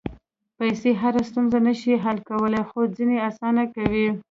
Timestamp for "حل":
2.03-2.17